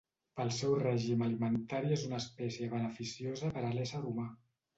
Pel 0.37 0.47
seu 0.59 0.71
règim 0.77 1.21
alimentari 1.25 1.93
és 1.97 2.07
una 2.07 2.17
espècie 2.23 2.71
beneficiosa 2.73 3.53
per 3.59 3.65
a 3.69 3.71
l'ésser 3.79 4.03
humà. 4.11 4.29